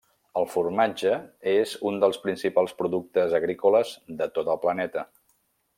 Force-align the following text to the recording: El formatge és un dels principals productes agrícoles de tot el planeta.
El 0.39 0.45
formatge 0.51 1.11
és 1.51 1.75
un 1.91 2.01
dels 2.05 2.19
principals 2.25 2.75
productes 2.83 3.39
agrícoles 3.41 3.93
de 4.23 4.33
tot 4.39 4.51
el 4.55 4.63
planeta. 4.65 5.07